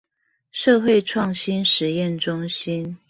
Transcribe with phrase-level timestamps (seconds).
[0.51, 2.97] 社會創新實驗中心